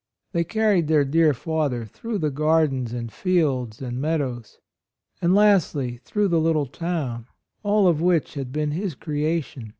[0.31, 4.57] They carried their dear Father through the gardens and fields and meadows,
[5.21, 7.27] and lastly through the little town—
[7.61, 9.69] all of which had been his creation, AND MOTHER.